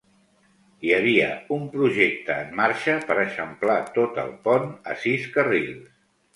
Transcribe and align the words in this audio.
Hi 0.87 0.93
havia 0.95 1.27
un 1.57 1.67
projecte 1.75 2.39
en 2.45 2.57
marxa 2.61 2.97
per 3.11 3.19
eixamplar 3.27 3.79
tot 4.01 4.21
el 4.27 4.35
pont 4.51 4.69
a 4.95 5.01
sis 5.07 5.33
carrils. 5.39 5.89